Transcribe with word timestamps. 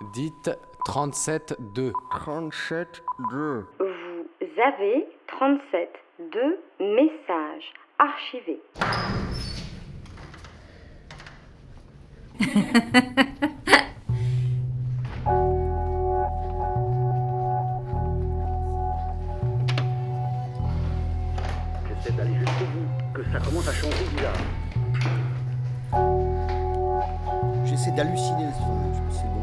Dites 0.00 0.50
37-2. 0.86 1.92
37-2. 2.10 3.64
Vous 3.78 4.26
avez 4.62 5.06
37 5.26 5.90
deux 6.32 6.60
messages 6.80 7.72
archivés. 7.98 8.60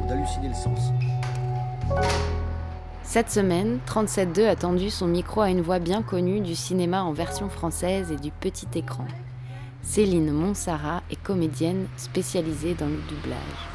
d'halluciner 0.06 0.50
le 0.50 0.54
sens. 0.54 0.80
Cette 3.04 3.30
semaine, 3.30 3.80
37.2 3.88 4.48
a 4.48 4.56
tendu 4.56 4.90
son 4.90 5.08
micro 5.08 5.42
à 5.42 5.50
une 5.50 5.62
voix 5.62 5.80
bien 5.80 6.02
connue 6.02 6.42
du 6.42 6.56
cinéma 6.56 7.04
en 7.04 7.14
version 7.14 7.50
française 7.50 8.12
et 8.12 8.18
du 8.18 8.32
petit 8.32 8.68
écran. 8.76 9.06
Céline 9.84 10.32
Monsara 10.32 11.04
est 11.12 11.22
comédienne 11.22 11.86
spécialisée 11.96 12.74
dans 12.74 12.88
le 12.88 13.00
doublage. 13.08 13.70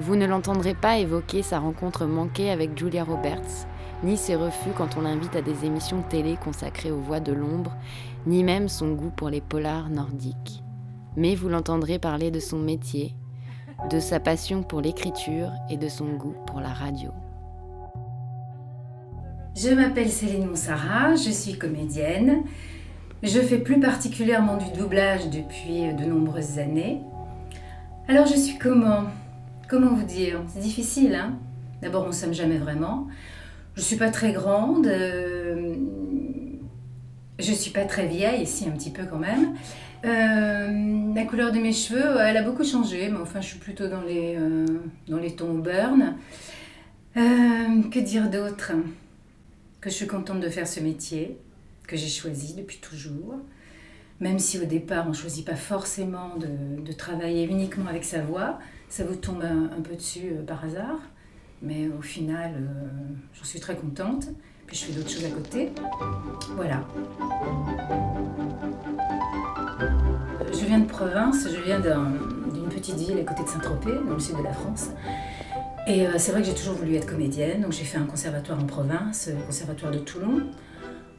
Vous 0.00 0.16
ne 0.16 0.26
l'entendrez 0.26 0.74
pas 0.74 0.98
évoquer 0.98 1.42
sa 1.42 1.60
rencontre 1.60 2.04
manquée 2.04 2.50
avec 2.50 2.76
Julia 2.76 3.04
Roberts, 3.04 3.68
ni 4.02 4.16
ses 4.16 4.34
refus 4.34 4.70
quand 4.76 4.96
on 4.96 5.02
l'invite 5.02 5.36
à 5.36 5.40
des 5.40 5.64
émissions 5.64 6.02
télé 6.02 6.36
consacrées 6.36 6.90
aux 6.90 6.98
voix 6.98 7.20
de 7.20 7.32
l'ombre, 7.32 7.76
ni 8.26 8.42
même 8.42 8.68
son 8.68 8.92
goût 8.92 9.10
pour 9.10 9.30
les 9.30 9.40
polars 9.40 9.88
nordiques. 9.88 10.62
Mais 11.16 11.36
vous 11.36 11.48
l'entendrez 11.48 12.00
parler 12.00 12.32
de 12.32 12.40
son 12.40 12.58
métier, 12.58 13.14
de 13.90 14.00
sa 14.00 14.20
passion 14.20 14.62
pour 14.62 14.80
l'écriture 14.80 15.52
et 15.70 15.76
de 15.76 15.88
son 15.88 16.06
goût 16.14 16.34
pour 16.46 16.60
la 16.60 16.68
radio. 16.68 17.10
Je 19.56 19.70
m'appelle 19.70 20.08
Céline 20.10 20.46
Monsara, 20.46 21.14
je 21.14 21.30
suis 21.30 21.58
comédienne. 21.58 22.42
Je 23.22 23.40
fais 23.40 23.58
plus 23.58 23.80
particulièrement 23.80 24.56
du 24.56 24.70
doublage 24.76 25.30
depuis 25.30 25.94
de 25.94 26.04
nombreuses 26.04 26.58
années. 26.58 27.00
Alors 28.08 28.26
je 28.26 28.34
suis 28.34 28.58
comment? 28.58 29.04
Comment 29.68 29.94
vous 29.94 30.04
dire? 30.04 30.42
C'est 30.48 30.60
difficile, 30.60 31.14
hein? 31.14 31.34
D'abord 31.80 32.04
on 32.04 32.08
ne 32.08 32.12
s'aime 32.12 32.34
jamais 32.34 32.58
vraiment. 32.58 33.06
Je 33.76 33.82
suis 33.82 33.96
pas 33.96 34.10
très 34.10 34.32
grande. 34.32 34.86
Euh, 34.86 35.74
je 37.38 37.52
suis 37.52 37.70
pas 37.70 37.84
très 37.84 38.06
vieille, 38.06 38.42
ici 38.42 38.66
un 38.68 38.72
petit 38.72 38.90
peu 38.90 39.04
quand 39.04 39.18
même. 39.18 39.54
Euh, 40.04 41.14
la 41.14 41.24
couleur 41.24 41.52
de 41.52 41.58
mes 41.58 41.72
cheveux, 41.72 42.16
elle 42.20 42.36
a 42.36 42.42
beaucoup 42.42 42.64
changé, 42.64 43.08
mais 43.08 43.18
enfin 43.18 43.40
je 43.40 43.48
suis 43.48 43.58
plutôt 43.58 43.88
dans 43.88 44.02
les, 44.02 44.36
euh, 44.36 44.66
dans 45.08 45.18
les 45.18 45.34
tons 45.34 45.54
burn. 45.54 46.14
que 47.14 47.98
dire 48.00 48.30
d'autre? 48.30 48.72
Que 49.80 49.90
je 49.90 49.94
suis 49.94 50.06
contente 50.06 50.40
de 50.40 50.48
faire 50.48 50.66
ce 50.66 50.80
métier, 50.80 51.38
que 51.86 51.96
j'ai 51.96 52.08
choisi 52.08 52.54
depuis 52.54 52.78
toujours. 52.78 53.36
Même 54.20 54.38
si 54.38 54.58
au 54.60 54.64
départ 54.64 55.06
on 55.06 55.10
ne 55.10 55.14
choisit 55.14 55.44
pas 55.44 55.56
forcément 55.56 56.36
de, 56.36 56.92
travailler 56.92 57.44
uniquement 57.44 57.88
avec 57.88 58.04
sa 58.04 58.22
voix, 58.22 58.58
ça 58.88 59.04
vous 59.04 59.16
tombe 59.16 59.42
un, 59.42 59.80
peu 59.82 59.96
dessus 59.96 60.30
euh, 60.32 60.42
par 60.42 60.64
hasard. 60.64 61.00
Mais 61.60 61.88
au 61.88 62.02
final, 62.02 62.54
euh, 62.56 62.88
j'en 63.34 63.44
suis 63.44 63.58
très 63.58 63.74
contente. 63.74 64.28
Je 64.74 64.86
fais 64.86 64.92
d'autres 64.92 65.08
choses 65.08 65.24
à 65.24 65.30
côté. 65.30 65.70
Voilà. 66.56 66.82
Je 70.52 70.66
viens 70.66 70.80
de 70.80 70.86
province, 70.86 71.46
je 71.48 71.60
viens 71.64 71.78
d'une 71.78 72.68
petite 72.68 72.96
ville 72.96 73.20
à 73.20 73.22
côté 73.22 73.44
de 73.44 73.48
Saint-Tropez, 73.48 73.92
dans 74.04 74.14
le 74.14 74.18
sud 74.18 74.36
de 74.36 74.42
la 74.42 74.52
France. 74.52 74.90
Et 75.86 76.08
euh, 76.08 76.14
c'est 76.16 76.32
vrai 76.32 76.40
que 76.40 76.48
j'ai 76.48 76.54
toujours 76.54 76.74
voulu 76.74 76.96
être 76.96 77.06
comédienne, 77.06 77.62
donc 77.62 77.70
j'ai 77.70 77.84
fait 77.84 77.98
un 77.98 78.04
conservatoire 78.04 78.58
en 78.60 78.66
province, 78.66 79.28
le 79.32 79.46
conservatoire 79.46 79.92
de 79.92 79.98
Toulon. 79.98 80.42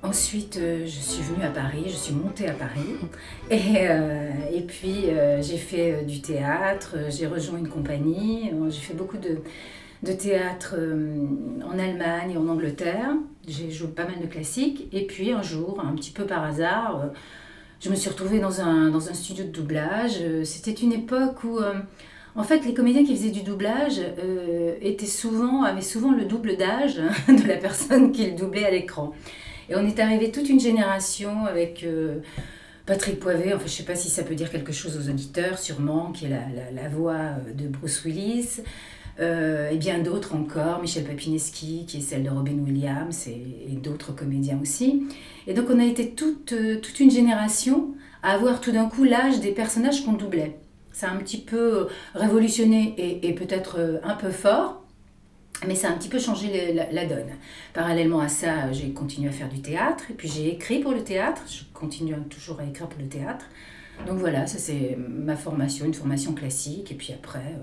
Ensuite, 0.03 0.58
euh, 0.58 0.83
je 0.86 1.00
suis 1.00 1.23
venue 1.23 1.45
à 1.45 1.50
Paris, 1.50 1.86
je 1.87 1.95
suis 1.95 2.14
montée 2.14 2.49
à 2.49 2.54
Paris. 2.54 2.98
Et, 3.49 3.87
euh, 3.89 4.32
puis, 4.67 5.05
j'ai 5.39 5.58
fait 5.58 6.04
du 6.04 6.20
théâtre, 6.20 6.98
j'ai 7.08 7.26
rejoint 7.26 7.60
une 7.60 7.70
compagnie, 7.70 8.52
j'ai 8.67 8.82
fait 8.82 8.95
beaucoup 8.95 9.17
de, 9.17 9.37
de 10.04 10.11
théâtre 10.11 10.76
en 11.66 11.80
Allemagne 11.80 12.32
et 12.32 12.37
en 12.37 12.49
Angleterre. 12.49 13.16
J'ai 13.48 13.72
joué 13.72 13.88
pas 13.89 14.06
mal 14.06 14.20
de 14.22 14.28
classiques. 14.28 14.88
Et 14.94 15.06
puis, 15.08 15.32
un 15.32 15.42
jour, 15.42 15.82
un 15.86 15.94
petit 15.95 16.11
peu 16.11 16.26
par 16.26 16.44
hasard, 16.44 17.02
euh, 17.04 17.08
je 17.82 17.89
me 17.89 17.95
suis 17.95 18.10
retrouvée 18.10 18.39
dans 18.39 18.61
un, 18.61 18.89
dans 18.89 19.10
un 19.10 19.14
studio 19.14 19.44
de 19.45 19.50
doublage. 19.52 20.17
Euh, 20.22 20.44
C'était 20.44 20.72
une 20.73 20.94
époque 20.94 21.44
où. 21.44 21.60
euh, 21.60 21.73
en 22.38 22.44
fait, 22.44 22.66
les 22.66 22.73
comédiens 22.73 23.05
qui 23.05 23.16
faisaient 23.16 23.32
du 23.32 23.44
doublage 23.44 24.02
étaient 24.82 25.05
souvent, 25.05 25.64
avaient 25.64 25.80
souvent 25.82 26.11
le 26.11 26.26
double 26.26 26.58
d'âge 26.58 26.95
de 27.30 27.48
la 27.48 27.55
personne 27.55 28.11
qu'ils 28.11 28.36
doublaient 28.36 28.66
à 28.66 28.72
l'écran. 28.72 29.14
Et 29.70 29.76
on 29.78 29.88
est 29.88 29.98
arrivé 30.02 30.32
toute 30.32 30.50
une 30.50 30.60
génération 30.60 31.45
avec 31.45 31.86
Patrick 32.86 33.22
Poivet, 33.22 33.54
enfin 33.54 33.64
je 33.66 33.72
sais 33.72 33.84
pas 33.84 33.95
si 33.95 34.10
ça 34.10 34.23
peut 34.23 34.36
dire 34.36 34.52
quelque 34.52 34.73
chose 34.73 34.98
aux 34.98 35.10
auditeurs, 35.10 35.58
sûrement, 35.58 36.11
qui 36.11 36.26
est 36.26 36.30
la, 36.30 36.42
la- 36.73 36.89
voix 36.89 37.30
de 37.58 37.67
Bruce 37.70 38.04
Willis, 38.04 38.60
euh, 39.20 39.70
et 39.70 39.77
bien 39.77 39.99
d'autres 39.99 40.36
encore, 40.36 40.81
Michel 40.81 41.05
Papineski, 41.05 41.86
qui 41.86 41.98
est 41.98 42.02
celle 42.02 42.23
de 42.23 42.30
Robin 42.30 42.58
Williams, 42.58 43.27
et, 43.27 43.76
d'autres 43.76 44.14
comédiens 44.14 44.59
aussi. 44.61 45.03
Et 45.48 45.53
donc 45.53 45.67
on 45.70 45.80
a 45.80 45.86
été 45.86 46.11
toute, 46.11 46.53
euh, 46.53 46.80
toute 46.80 46.99
une 46.99 47.11
génération 47.11 47.93
à 48.23 48.31
avoir 48.31 48.61
tout 48.61 48.71
d'un 48.71 48.87
coup 48.87 49.04
l'âge 49.04 49.39
des 49.39 49.52
personnages 49.52 50.04
qu'on 50.04 50.14
doublait. 50.14 50.58
Ça 50.92 51.09
a 51.09 51.14
un 51.14 51.17
petit 51.17 51.37
peu 51.37 51.77
euh, 51.77 51.86
révolutionné 52.15 52.95
et, 53.21 53.33
peut-être 53.33 53.99
un 54.04 54.15
peu 54.15 54.31
fort, 54.31 54.83
mais 55.67 55.75
ça 55.75 55.89
a 55.89 55.92
un 55.92 55.98
petit 55.98 56.09
peu 56.09 56.20
changé 56.20 56.73
la, 56.73 57.05
donne. 57.05 57.30
Parallèlement 57.73 58.20
à 58.20 58.27
ça, 58.27 58.71
j'ai 58.71 58.92
continué 58.92 59.30
à 59.30 59.31
faire 59.31 59.49
du 59.49 59.61
théâtre, 59.61 60.05
et 60.09 60.14
puis 60.14 60.27
j'ai 60.27 60.54
écrit 60.54 60.80
pour 60.80 60.92
le 60.92 61.04
théâtre, 61.04 61.43
je 61.48 61.64
continue 61.73 62.15
toujours 62.30 62.59
à 62.59 62.65
écrire 62.65 62.87
pour 62.87 63.02
le 63.02 63.08
théâtre. 63.08 63.45
Donc 64.08 64.17
voilà, 64.17 64.48
ça 64.48 64.58
c'est 64.58 64.98
ma 64.98 65.36
formation, 65.36 65.86
une 65.86 65.93
formation 65.93 66.33
classique, 66.33 66.92
et 66.92 66.95
puis 66.95 67.14
après, 67.14 67.55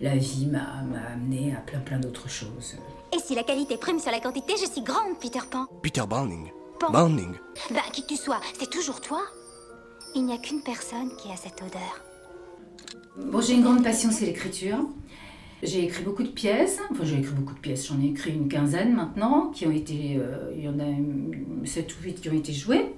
la 0.00 0.16
vie 0.16 0.46
m'a 0.46 0.82
m'a 0.82 1.12
amené 1.12 1.54
à 1.54 1.60
plein 1.60 1.80
plein 1.80 1.98
d'autres 1.98 2.28
choses. 2.28 2.76
Et 3.14 3.18
si 3.18 3.34
la 3.34 3.42
qualité 3.42 3.76
prime 3.76 3.98
sur 3.98 4.10
la 4.10 4.20
quantité, 4.20 4.54
je 4.60 4.70
suis 4.70 4.82
grande, 4.82 5.18
Peter 5.20 5.40
Pan. 5.50 5.66
Peter 5.82 6.02
Browning. 6.08 6.50
Pan. 6.78 6.90
Browning. 6.90 7.32
Ben, 7.70 7.80
qui 7.92 8.02
que 8.02 8.08
tu 8.08 8.16
sois, 8.16 8.40
c'est 8.58 8.70
toujours 8.70 9.00
toi. 9.00 9.22
Il 10.14 10.24
n'y 10.24 10.32
a 10.32 10.38
qu'une 10.38 10.62
personne 10.62 11.10
qui 11.20 11.30
a 11.30 11.36
cette 11.36 11.60
odeur. 11.62 12.04
Bon, 13.16 13.40
j'ai 13.40 13.54
une 13.54 13.62
grande 13.62 13.82
passion, 13.82 14.10
c'est 14.12 14.26
l'écriture. 14.26 14.78
J'ai 15.62 15.84
écrit 15.84 16.04
beaucoup 16.04 16.22
de 16.22 16.28
pièces, 16.28 16.78
enfin 16.90 17.02
j'ai 17.02 17.18
écrit 17.18 17.34
beaucoup 17.34 17.54
de 17.54 17.58
pièces, 17.58 17.88
j'en 17.88 18.00
ai 18.00 18.06
écrit 18.06 18.32
une 18.32 18.48
quinzaine 18.48 18.94
maintenant, 18.94 19.50
qui 19.50 19.66
ont 19.66 19.72
été, 19.72 20.16
euh, 20.16 20.52
il 20.56 20.62
y 20.64 20.68
en 20.68 20.78
a 20.78 20.86
7 21.64 21.98
ou 21.98 22.04
8 22.04 22.20
qui 22.20 22.30
ont 22.30 22.34
été 22.34 22.52
jouées, 22.52 22.94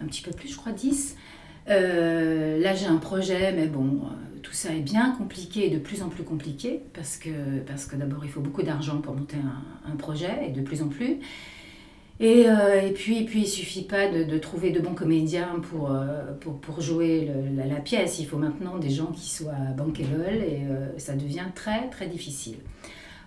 un 0.00 0.06
petit 0.06 0.22
peu 0.22 0.32
plus, 0.32 0.48
je 0.48 0.56
crois 0.56 0.72
10. 0.72 1.16
Euh, 1.68 2.58
là 2.58 2.74
j'ai 2.74 2.86
un 2.86 2.96
projet, 2.96 3.52
mais 3.52 3.68
bon, 3.68 4.00
euh, 4.02 4.33
tout 4.54 4.60
ça 4.60 4.72
est 4.72 4.82
bien 4.82 5.10
compliqué 5.10 5.66
et 5.66 5.70
de 5.70 5.80
plus 5.80 6.04
en 6.04 6.08
plus 6.08 6.22
compliqué, 6.22 6.80
parce 6.92 7.16
que, 7.16 7.58
parce 7.66 7.86
que 7.86 7.96
d'abord 7.96 8.24
il 8.24 8.30
faut 8.30 8.40
beaucoup 8.40 8.62
d'argent 8.62 8.98
pour 8.98 9.16
monter 9.16 9.36
un, 9.84 9.96
projet, 9.96 10.46
et 10.46 10.52
de 10.52 10.60
plus 10.60 10.80
en 10.80 10.86
plus. 10.86 11.18
Et, 12.20 12.48
euh, 12.48 12.80
et, 12.80 12.92
puis, 12.92 13.18
et 13.18 13.24
puis, 13.24 13.40
il 13.40 13.48
suffit 13.48 13.82
pas 13.82 14.08
de, 14.08 14.38
trouver 14.38 14.70
de 14.70 14.78
bons 14.78 14.94
comédiens 14.94 15.60
pour, 15.70 15.90
euh, 15.90 16.32
pour, 16.40 16.60
pour 16.60 16.80
jouer 16.80 17.28
la, 17.56 17.80
pièce. 17.80 18.20
Il 18.20 18.26
faut 18.26 18.38
maintenant 18.38 18.78
des 18.78 18.90
gens 18.90 19.06
qui 19.06 19.28
soient 19.28 19.52
bankable 19.76 20.36
et 20.46 20.62
euh, 20.70 20.96
ça 20.98 21.16
devient 21.16 21.48
très, 21.56 21.90
très 21.90 22.06
difficile. 22.06 22.58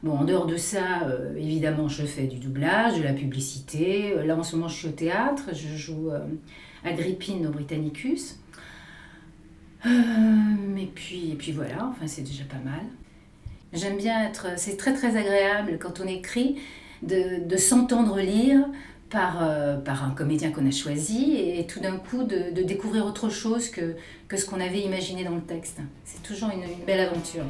Bon, 0.03 0.13
en 0.13 0.23
dehors 0.23 0.45
de 0.45 0.55
ça, 0.55 1.09
évidemment, 1.35 1.89
je 1.89 2.03
fais 2.03 2.27
du 2.27 2.37
doublage, 2.37 2.99
de 2.99 3.03
la 3.03 3.13
publicité. 3.13 4.15
Là, 4.25 4.37
en 4.37 4.43
ce 4.43 4.55
moment, 4.55 4.69
je 4.69 4.77
suis 4.77 4.87
au 4.87 4.91
théâtre. 4.91 5.49
Je 5.51 5.75
joue 5.75 6.09
Agrippine 6.85 7.47
au 7.47 7.49
Britannicus. 7.49 8.37
Euh, 9.87 10.77
et, 10.77 10.85
puis, 10.85 11.31
et 11.31 11.35
puis 11.35 11.51
voilà, 11.51 11.89
enfin, 11.89 12.07
c'est 12.07 12.23
déjà 12.23 12.43
pas 12.43 12.59
mal. 12.63 12.83
J'aime 13.73 13.97
bien 13.97 14.23
être. 14.25 14.47
C'est 14.57 14.77
très, 14.77 14.93
très 14.93 15.15
agréable 15.17 15.77
quand 15.79 15.99
on 15.99 16.07
écrit 16.07 16.57
de, 17.03 17.45
de 17.47 17.57
s'entendre 17.57 18.19
lire 18.19 18.65
par, 19.09 19.37
euh, 19.41 19.77
par 19.77 20.03
un 20.03 20.11
comédien 20.11 20.51
qu'on 20.51 20.67
a 20.67 20.71
choisi 20.71 21.35
et, 21.37 21.65
tout 21.67 21.79
d'un 21.79 21.97
coup 21.97 22.23
de, 22.23 22.53
de 22.53 22.63
découvrir 22.63 23.05
autre 23.05 23.29
chose 23.29 23.69
que, 23.69 23.95
que 24.27 24.37
ce 24.37 24.45
qu'on 24.45 24.59
avait 24.59 24.81
imaginé 24.81 25.23
dans 25.23 25.35
le 25.35 25.41
texte. 25.41 25.79
C'est 26.03 26.23
toujours 26.23 26.49
une, 26.49 26.63
une 26.63 26.85
belle 26.85 27.01
aventure. 27.01 27.45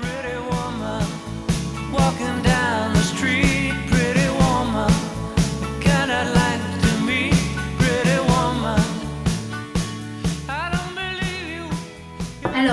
Pretty 0.00 0.36
woman, 0.50 1.04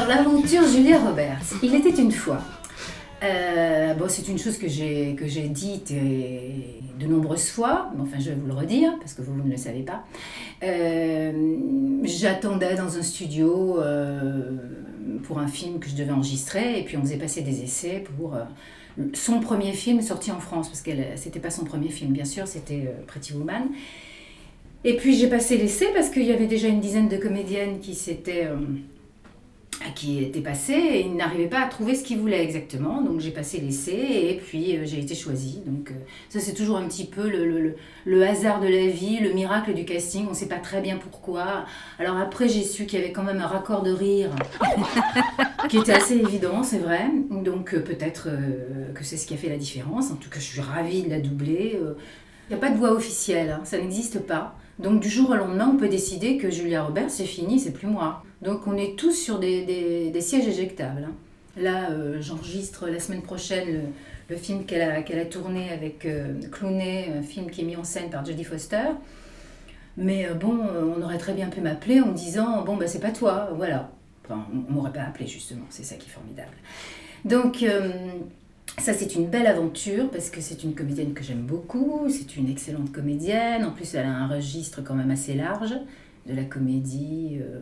L'aventure 0.07 0.65
Julia 0.65 0.99
Roberts. 0.99 1.41
Il 1.61 1.75
était 1.75 2.01
une 2.01 2.11
fois. 2.11 2.39
Euh, 3.23 3.93
bon, 3.95 4.05
c'est 4.07 4.27
une 4.29 4.37
chose 4.37 4.57
que 4.57 4.67
j'ai 4.67 5.15
que 5.15 5.27
j'ai 5.27 5.49
dite 5.49 5.91
et 5.91 6.81
de 6.97 7.07
nombreuses 7.07 7.49
fois, 7.49 7.91
mais 7.95 8.03
enfin 8.03 8.17
je 8.19 8.29
vais 8.29 8.35
vous 8.35 8.47
le 8.47 8.53
redire 8.53 8.97
parce 8.99 9.13
que 9.13 9.21
vous, 9.21 9.33
ne 9.33 9.49
le 9.49 9.57
savez 9.57 9.81
pas. 9.81 10.03
Euh, 10.63 12.01
J'attendais 12.03 12.75
dans 12.75 12.97
un 12.97 13.01
studio 13.01 13.81
euh, 13.81 14.51
pour 15.23 15.39
un 15.39 15.47
film 15.47 15.79
que 15.79 15.89
je 15.89 15.95
devais 15.95 16.11
enregistrer, 16.11 16.79
et 16.79 16.83
puis 16.83 16.95
on 16.95 17.01
faisait 17.01 17.17
passer 17.17 17.41
des 17.41 17.63
essais 17.63 18.03
pour 18.17 18.35
euh, 18.35 18.43
son 19.13 19.39
premier 19.39 19.73
film 19.73 20.01
sorti 20.01 20.31
en 20.31 20.39
France, 20.39 20.69
parce 20.69 20.81
que 20.81 20.91
c'était 21.15 21.39
pas 21.39 21.49
son 21.49 21.65
premier 21.65 21.89
film, 21.89 22.13
bien 22.13 22.25
sûr, 22.25 22.47
c'était 22.47 22.85
euh, 22.87 23.05
Pretty 23.07 23.33
Woman. 23.33 23.63
Et 24.83 24.95
puis 24.95 25.15
j'ai 25.15 25.27
passé 25.27 25.57
l'essai 25.57 25.87
parce 25.93 26.09
qu'il 26.09 26.23
y 26.23 26.31
avait 26.31 26.45
déjà 26.45 26.67
une 26.67 26.79
dizaine 26.79 27.09
de 27.09 27.17
comédiennes 27.17 27.79
qui 27.79 27.93
s'étaient 27.93 28.45
euh, 28.45 28.55
qui 29.95 30.23
étaient 30.23 30.41
passées 30.41 30.73
et 30.73 31.01
ils 31.01 31.15
n'arrivaient 31.15 31.47
pas 31.47 31.61
à 31.61 31.67
trouver 31.67 31.95
ce 31.95 32.03
qu'ils 32.03 32.17
voulaient 32.17 32.43
exactement. 32.43 33.01
Donc 33.01 33.19
j'ai 33.19 33.31
passé 33.31 33.59
l'essai 33.59 33.91
et 33.93 34.41
puis 34.43 34.75
euh, 34.75 34.81
j'ai 34.85 34.99
été 34.99 35.13
choisie. 35.15 35.61
Donc 35.65 35.91
euh, 35.91 35.93
ça 36.29 36.39
c'est 36.39 36.53
toujours 36.53 36.77
un 36.77 36.87
petit 36.87 37.05
peu 37.05 37.29
le, 37.29 37.45
le- 37.47 37.75
le- 38.05 38.23
hasard 38.27 38.59
de 38.59 38.67
la 38.67 38.87
vie, 38.87 39.19
le 39.19 39.33
miracle 39.33 39.73
du 39.73 39.85
casting. 39.85 40.25
On 40.27 40.31
ne 40.31 40.35
sait 40.35 40.47
pas 40.47 40.57
très 40.59 40.81
bien 40.81 40.97
pourquoi. 40.97 41.65
Alors 41.99 42.17
après 42.17 42.47
j'ai 42.49 42.63
su 42.63 42.85
qu'il 42.85 42.99
y 42.99 43.03
avait 43.03 43.11
quand 43.11 43.23
même 43.23 43.39
un 43.39 43.47
raccord 43.47 43.83
de 43.83 43.91
rire 43.91 44.31
qui 45.69 45.77
était 45.77 45.93
assez 45.93 46.15
évident, 46.15 46.63
c'est 46.63 46.79
vrai. 46.79 47.01
Donc 47.29 47.73
euh, 47.73 47.79
peut-être 47.79 48.29
que 48.93 49.03
c'est 49.03 49.17
ce 49.17 49.27
qui 49.27 49.33
a 49.33 49.37
fait 49.37 49.49
la 49.49 49.57
différence. 49.57 50.11
En 50.11 50.15
tout 50.15 50.29
cas 50.29 50.39
je 50.39 50.45
suis 50.45 50.61
ravie 50.61 51.03
de 51.03 51.09
la 51.09 51.19
doubler. 51.19 51.79
Il 52.49 52.53
n'y 52.53 52.55
a 52.55 52.59
pas 52.59 52.69
de 52.69 52.77
voix 52.77 52.91
officielle, 52.91 53.49
hein, 53.49 53.61
ça 53.65 53.77
n'existe 53.77 54.19
pas. 54.19 54.55
Donc 54.79 55.01
du 55.01 55.09
jour 55.09 55.31
au 55.31 55.35
lendemain, 55.35 55.69
on 55.73 55.77
peut 55.77 55.89
décider 55.89 56.37
que 56.37 56.49
Julia 56.49 56.83
Roberts, 56.83 57.09
c'est 57.09 57.25
fini, 57.25 57.59
c'est 57.59 57.71
plus 57.71 57.87
moi. 57.87 58.23
Donc 58.41 58.67
on 58.67 58.77
est 58.77 58.97
tous 58.97 59.11
sur 59.13 59.39
des, 59.39 59.65
des- 60.11 60.21
sièges 60.21 60.47
éjectables. 60.47 61.07
hein. 61.09 61.13
Là, 61.59 61.89
euh, 61.89 62.21
j'enregistre 62.21 62.87
la 62.87 62.99
semaine 62.99 63.23
prochaine 63.23 63.81
le, 64.29 64.35
film 64.35 64.65
qu'elle 64.65 64.83
a, 64.83 65.01
qu'elle 65.01 65.17
a 65.19 65.25
tourné 65.25 65.71
avec 65.71 66.05
euh, 66.05 66.39
Clooney, 66.51 67.11
un 67.17 67.23
film 67.23 67.49
qui 67.49 67.61
est 67.61 67.63
mis 67.63 67.75
en 67.75 67.83
scène 67.83 68.09
par 68.11 68.23
Jodie 68.23 68.43
Foster. 68.43 68.89
Mais 69.97 70.27
euh, 70.27 70.35
bon, 70.35 70.59
euh, 70.61 70.93
on 70.95 71.01
aurait 71.01 71.17
très 71.17 71.33
bien 71.33 71.47
pu 71.47 71.59
m'appeler 71.61 71.99
en 71.99 72.07
me 72.07 72.13
disant 72.13 72.63
Bon, 72.63 72.77
bah 72.77 72.87
c'est 72.87 72.99
pas 72.99 73.11
toi, 73.11 73.49
voilà. 73.55 73.89
Enfin, 74.23 74.45
on, 74.53 74.71
m'aurait 74.71 74.93
pas 74.93 75.01
appelé 75.01 75.25
justement, 75.25 75.65
c'est 75.69 75.83
ça 75.83 75.95
qui 75.95 76.07
est 76.07 76.11
formidable. 76.11 76.53
Donc, 77.25 77.65
ça, 78.79 78.93
c'est 78.93 79.15
une 79.15 79.27
belle 79.27 79.47
aventure 79.47 80.09
parce 80.11 80.29
que 80.29 80.39
c'est 80.39 80.63
une 80.63 80.75
comédienne 80.75 81.13
que 81.13 81.23
j'aime 81.23 81.41
beaucoup. 81.41 82.07
C'est 82.09 82.37
une 82.37 82.49
excellente 82.49 82.91
comédienne. 82.91 83.65
En 83.65 83.71
plus, 83.71 83.95
elle 83.95 84.05
a 84.05 84.11
un 84.11 84.27
registre 84.27 84.83
quand 84.83 84.93
même 84.93 85.09
assez 85.09 85.33
large, 85.33 85.73
de 86.27 86.33
la 86.33 86.43
comédie 86.43 87.39
euh, 87.41 87.59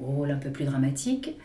au 0.00 0.12
rôle 0.12 0.30
un 0.30 0.36
peu 0.36 0.50
plus 0.50 0.64
dramatique. 0.64 1.36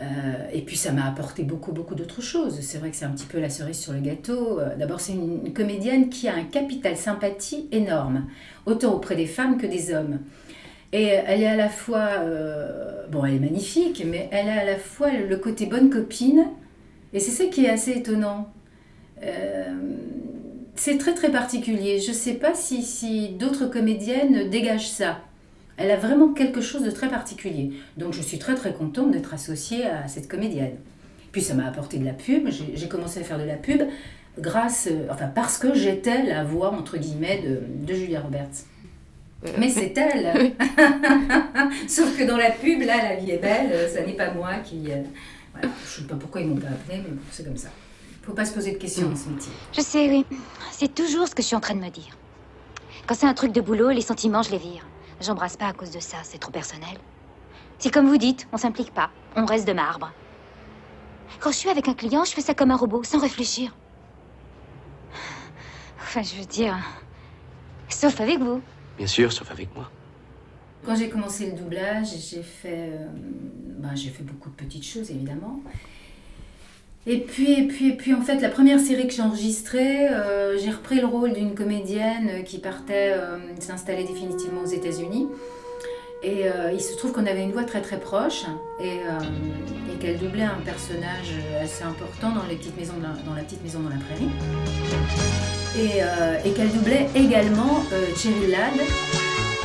Euh, 0.00 0.04
et 0.52 0.62
puis, 0.62 0.76
ça 0.76 0.92
m'a 0.92 1.06
apporté 1.06 1.44
beaucoup, 1.44 1.72
beaucoup 1.72 1.94
d'autres 1.94 2.20
choses. 2.20 2.60
C'est 2.60 2.78
vrai 2.78 2.90
que 2.90 2.96
c'est 2.96 3.04
un 3.04 3.10
petit 3.10 3.26
peu 3.26 3.38
la 3.38 3.48
cerise 3.48 3.78
sur 3.78 3.92
le 3.92 4.00
gâteau. 4.00 4.58
Euh, 4.58 4.76
D'abord, 4.76 5.00
c'est 5.00 5.12
une, 5.12 5.52
comédienne 5.52 6.08
qui 6.08 6.28
a 6.28 6.34
un 6.34 6.44
capital 6.44 6.96
sympathie 6.96 7.68
énorme, 7.70 8.26
autant 8.66 8.92
auprès 8.92 9.14
des 9.14 9.26
femmes 9.26 9.56
que 9.56 9.66
des 9.66 9.94
hommes. 9.94 10.18
Et 10.92 11.04
elle 11.04 11.42
est 11.42 11.46
à 11.46 11.56
la 11.56 11.68
fois, 11.68 12.08
bon, 13.10 13.22
elle 13.22 13.34
est 13.34 13.38
magnifique, 13.40 14.02
mais 14.06 14.26
elle 14.32 14.48
a 14.48 14.60
à 14.60 14.64
la 14.64 14.76
fois 14.76 15.10
le 15.12 15.36
côté 15.36 15.66
bonne 15.66 15.90
copine, 15.90 16.46
et 17.12 17.20
c'est 17.20 17.30
ça 17.30 17.44
qui 17.46 17.64
est 17.64 17.70
assez 17.70 17.92
étonnant. 17.92 18.48
Euh, 19.22 19.74
c'est 20.76 20.98
très 20.98 21.14
très 21.14 21.30
particulier. 21.30 21.98
Je 22.00 22.10
ne 22.10 22.14
sais 22.16 22.34
pas 22.34 22.54
si, 22.54 22.82
si 22.82 23.30
d'autres 23.30 23.66
comédiennes 23.66 24.48
dégagent 24.48 24.88
ça. 24.90 25.20
Elle 25.76 25.90
a 25.90 25.96
vraiment 25.96 26.32
quelque 26.32 26.60
chose 26.60 26.82
de 26.82 26.90
très 26.90 27.08
particulier. 27.08 27.72
Donc 27.96 28.12
je 28.12 28.22
suis 28.22 28.38
très 28.38 28.54
très 28.54 28.72
contente 28.72 29.10
d'être 29.10 29.34
associée 29.34 29.84
à 29.86 30.08
cette 30.08 30.28
comédienne. 30.28 30.76
Puis 31.32 31.40
ça 31.42 31.54
m'a 31.54 31.66
apporté 31.66 31.98
de 31.98 32.04
la 32.04 32.12
pub. 32.12 32.48
J'ai 32.74 32.88
commencé 32.88 33.20
à 33.20 33.24
faire 33.24 33.38
de 33.38 33.44
la 33.44 33.54
pub 33.56 33.82
grâce, 34.38 34.88
euh, 34.90 35.06
enfin 35.10 35.26
parce 35.26 35.58
que 35.58 35.74
j'étais 35.74 36.22
la 36.24 36.44
voix 36.44 36.72
entre 36.72 36.96
guillemets 36.96 37.42
de, 37.42 37.60
de 37.86 37.94
Julia 37.94 38.20
Roberts. 38.20 38.64
Mais 39.58 39.68
c'est 39.68 39.96
elle. 39.96 40.52
Sauf 41.88 42.16
que 42.16 42.24
dans 42.24 42.36
la 42.36 42.50
pub, 42.50 42.82
là, 42.82 42.96
la 43.02 43.16
vie 43.16 43.30
est 43.32 43.38
belle. 43.38 43.70
euh, 43.72 43.88
Ça 43.88 44.04
n'est 44.04 44.14
pas 44.14 44.32
moi 44.32 44.54
qui. 44.64 44.84
Voilà. 45.60 45.74
Je 45.84 46.00
ne 46.00 46.06
sais 46.06 46.08
pas 46.08 46.16
pourquoi 46.16 46.40
ils 46.40 46.48
m'ont 46.48 46.56
pas 46.56 46.68
appelé, 46.68 46.98
mais 46.98 47.10
bon, 47.10 47.22
c'est 47.30 47.44
comme 47.44 47.56
ça. 47.56 47.68
Faut 48.22 48.32
pas 48.32 48.44
se 48.44 48.52
poser 48.52 48.72
de 48.72 48.78
questions 48.78 49.08
dans 49.08 49.16
ce 49.16 49.28
métier. 49.28 49.52
Je 49.72 49.80
sais, 49.80 50.08
oui. 50.08 50.26
C'est 50.70 50.94
toujours 50.94 51.26
ce 51.28 51.34
que 51.34 51.42
je 51.42 51.46
suis 51.48 51.56
en 51.56 51.60
train 51.60 51.74
de 51.74 51.80
me 51.80 51.90
dire. 51.90 52.16
Quand 53.06 53.14
c'est 53.14 53.26
un 53.26 53.34
truc 53.34 53.52
de 53.52 53.60
boulot, 53.60 53.90
les 53.90 54.02
sentiments, 54.02 54.42
je 54.42 54.50
les 54.50 54.58
vire. 54.58 54.86
J'embrasse 55.20 55.56
pas 55.56 55.66
à 55.66 55.72
cause 55.72 55.90
de 55.90 56.00
ça, 56.00 56.18
c'est 56.22 56.38
trop 56.38 56.52
personnel. 56.52 56.98
C'est 57.78 57.92
comme 57.92 58.06
vous 58.06 58.18
dites, 58.18 58.46
on 58.52 58.56
s'implique 58.56 58.92
pas, 58.92 59.10
on 59.34 59.46
reste 59.46 59.66
de 59.66 59.72
marbre. 59.72 60.12
Quand 61.40 61.50
je 61.50 61.56
suis 61.56 61.70
avec 61.70 61.88
un 61.88 61.94
client, 61.94 62.24
je 62.24 62.32
fais 62.32 62.40
ça 62.40 62.54
comme 62.54 62.70
un 62.70 62.76
robot, 62.76 63.02
sans 63.02 63.18
réfléchir. 63.18 63.74
Enfin, 66.00 66.22
je 66.22 66.34
veux 66.36 66.46
dire. 66.46 66.76
Sauf 67.88 68.20
avec 68.20 68.38
vous. 68.38 68.60
Bien 68.96 69.06
sûr, 69.06 69.32
sauf 69.32 69.50
avec 69.50 69.74
moi. 69.74 69.90
Quand 70.84 70.94
j'ai 70.94 71.08
commencé 71.08 71.50
le 71.50 71.52
doublage, 71.52 72.08
j'ai 72.16 72.42
fait, 72.42 72.92
euh, 72.92 73.06
ben, 73.78 73.94
j'ai 73.94 74.10
fait 74.10 74.24
beaucoup 74.24 74.50
de 74.50 74.54
petites 74.54 74.84
choses 74.84 75.10
évidemment. 75.10 75.62
Et 77.06 77.20
puis, 77.20 77.52
et 77.52 77.66
puis, 77.66 77.88
et 77.88 77.96
puis, 77.96 78.12
en 78.12 78.20
fait, 78.20 78.38
la 78.40 78.50
première 78.50 78.78
série 78.78 79.06
que 79.06 79.14
j'ai 79.14 79.22
enregistrée, 79.22 80.08
euh, 80.08 80.58
j'ai 80.58 80.70
repris 80.70 81.00
le 81.00 81.06
rôle 81.06 81.32
d'une 81.32 81.54
comédienne 81.54 82.44
qui 82.44 82.58
partait 82.58 83.14
euh, 83.16 83.38
s'installer 83.60 84.04
définitivement 84.04 84.60
aux 84.62 84.68
États-Unis. 84.68 85.26
Et 86.22 86.48
euh, 86.48 86.70
il 86.72 86.80
se 86.82 86.96
trouve 86.98 87.12
qu'on 87.12 87.24
avait 87.24 87.44
une 87.44 87.52
voix 87.52 87.64
très 87.64 87.80
très 87.80 87.98
proche 87.98 88.44
et, 88.82 88.98
qu'elle 90.00 90.18
doublait 90.18 90.42
un 90.42 90.60
personnage 90.64 91.32
assez 91.60 91.82
important 91.82 92.30
dans, 92.32 92.46
les 92.46 92.56
petites 92.56 92.76
maisons 92.76 92.94
la, 93.00 93.08
dans 93.24 93.34
la 93.34 93.42
petite 93.42 93.62
maison 93.64 93.80
dans 93.80 93.88
la 93.88 93.96
prairie. 93.96 94.28
Et, 96.44 96.50
qu'elle 96.52 96.72
doublait 96.72 97.08
également 97.14 97.82
Cheryl 98.16 98.50
Ladd, 98.50 98.80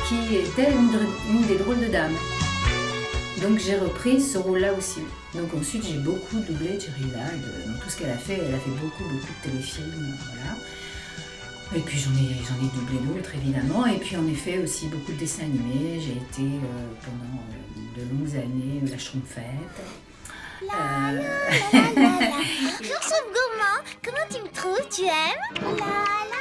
qui 0.08 0.36
était 0.36 0.72
une, 0.72 1.40
une 1.40 1.46
des 1.48 1.58
drôles 1.58 1.82
de 1.82 1.92
dames. 1.92 2.16
Donc 3.42 3.60
j'ai 3.60 3.76
repris 3.76 4.22
ce 4.22 4.38
rôle-là 4.38 4.74
aussi. 4.74 5.02
Donc 5.34 5.54
ensuite 5.60 5.86
j'ai 5.86 5.98
beaucoup 5.98 6.38
doublé 6.40 6.80
Cheryl 6.80 7.12
Ladd 7.12 7.42
euh, 7.44 7.68
dans 7.72 7.80
tout 7.80 7.90
ce 7.90 7.98
qu'elle 7.98 8.12
a 8.12 8.18
fait. 8.18 8.36
Elle 8.48 8.54
a 8.56 8.60
fait 8.60 8.70
beaucoup 8.70 9.04
beaucoup 9.04 9.34
de 9.44 9.50
téléfilms, 9.50 9.86
euh, 9.94 10.16
voilà. 10.34 10.56
Et 11.76 11.80
puis 11.80 11.98
j'en 11.98 12.12
ai, 12.12 12.30
j'en 12.48 12.56
ai 12.66 12.70
doublé 12.76 13.00
d'autres 13.08 13.34
évidemment. 13.36 13.86
Et 13.88 13.98
puis 13.98 14.16
en 14.16 14.28
effet 14.28 14.60
aussi 14.60 14.88
beaucoup 14.88 15.12
de 15.12 15.18
dessins 15.18 15.44
animés. 15.44 16.00
J'ai 16.00 16.14
été 16.14 16.42
euh, 16.42 16.88
pendant 17.04 17.42
euh, 17.42 18.00
de 18.00 18.10
longues 18.14 18.36
années 18.36 18.82
la 18.90 18.98
Schtroumpfette. 18.98 19.44
Euh, 20.64 20.68
Bonjour 21.74 21.82
gourmand, 23.34 23.82
comment 24.04 24.26
tu 24.30 24.42
me 24.42 24.48
trouves? 24.54 24.88
Tu 24.90 25.04
aimes? 25.04 25.68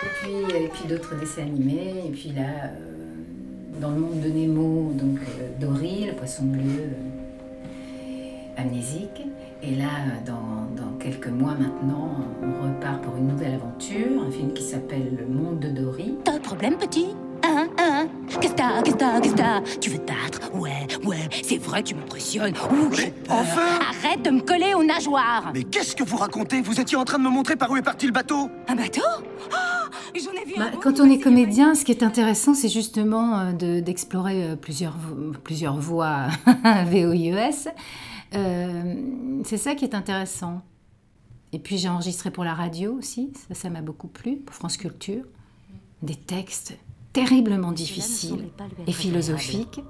Et 0.04 0.08
puis, 0.22 0.56
et 0.64 0.68
puis 0.68 0.84
d'autres 0.88 1.18
dessins 1.18 1.42
animés. 1.42 1.94
Et 2.06 2.10
puis 2.10 2.28
là, 2.30 2.66
euh, 2.66 3.80
dans 3.80 3.90
le 3.90 3.96
monde 3.98 4.20
de 4.20 4.28
Nemo, 4.28 4.92
donc 4.94 5.18
Dory, 5.58 6.01
poisson 6.22 6.44
bleu 6.44 6.84
euh, 6.84 8.56
amnésique. 8.56 9.26
Et 9.60 9.74
là, 9.74 9.88
dans, 10.24 10.92
quelques 11.00 11.26
mois 11.26 11.54
maintenant, 11.58 12.10
on 12.40 12.68
repart 12.68 13.02
pour 13.02 13.16
une 13.16 13.26
nouvelle 13.26 13.54
aventure, 13.54 14.22
un 14.24 14.30
film 14.30 14.52
qui 14.52 14.62
s'appelle 14.62 15.16
Le 15.18 15.26
monde 15.26 15.58
de 15.58 15.70
Dory. 15.70 16.14
T'as 16.22 16.34
un 16.34 16.38
problème 16.38 16.76
petit? 16.76 17.08
Hein 17.42 17.66
Hein 17.76 18.06
Qu'est-ce 18.40 18.52
que 18.52 18.56
t'as? 18.56 18.82
Que 18.82 18.92
t'as? 18.92 19.20
Que 19.20 19.34
t'as? 19.34 19.62
Tu 19.80 19.90
veux 19.90 19.98
te 19.98 20.06
battre? 20.06 20.41
Ouais, 20.54 20.86
ouais, 21.04 21.28
c'est 21.42 21.56
vrai, 21.58 21.82
tu 21.82 21.94
m'impressionnes. 21.94 22.54
Ouh, 22.70 22.92
j'ai 22.94 23.10
peur. 23.10 23.36
enfin 23.40 23.78
Arrête 24.04 24.22
de 24.22 24.30
me 24.30 24.40
coller 24.40 24.74
aux 24.74 24.84
nageoires 24.84 25.50
Mais 25.54 25.62
qu'est-ce 25.64 25.96
que 25.96 26.04
vous 26.04 26.16
racontez? 26.16 26.60
Vous 26.60 26.80
étiez 26.80 26.96
en 26.96 27.04
train 27.04 27.18
de 27.18 27.24
me 27.24 27.30
montrer 27.30 27.56
par 27.56 27.70
où 27.70 27.76
est 27.76 27.82
parti 27.82 28.06
le 28.06 28.12
bateau 28.12 28.50
Un 28.68 28.74
bateau? 28.76 29.00
Oh, 29.50 29.54
J'en 30.14 30.32
ai 30.32 30.44
vu 30.44 30.54
Bah, 30.58 30.66
un 30.72 30.76
quand 30.76 31.00
on 31.00 31.10
est 31.10 31.18
comédien, 31.18 31.74
ce 31.74 31.84
qui 31.84 31.92
est 31.92 32.02
intéressant, 32.02 32.54
c'est 32.54 32.68
justement 32.68 33.38
euh, 33.38 33.52
de- 33.52 33.80
d'explorer 33.80 34.44
euh, 34.44 34.56
plusieurs, 34.56 34.96
plusieurs 35.42 35.78
voies 35.78 36.26
VOIES. 36.86 37.68
Euh, 38.34 38.94
c'est 39.44 39.56
ça 39.58 39.74
qui 39.74 39.84
est 39.84 39.94
intéressant. 39.94 40.60
Et 41.54 41.58
puis 41.58 41.76
j'ai 41.78 41.88
enregistré 41.88 42.30
pour 42.30 42.44
la 42.44 42.54
radio 42.54 42.94
aussi, 42.94 43.30
ça 43.48 43.54
ça 43.54 43.70
m'a 43.70 43.82
beaucoup 43.82 44.08
plu, 44.08 44.36
pour 44.36 44.54
France 44.54 44.76
Culture. 44.76 45.24
Des 46.02 46.14
textes 46.16 46.74
terriblement 47.12 47.72
difficiles 47.72 48.46
et 48.86 48.92
philosophiques. 48.92 49.80